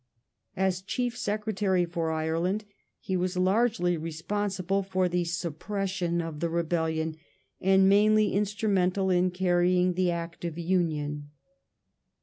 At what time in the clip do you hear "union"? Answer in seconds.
10.57-11.29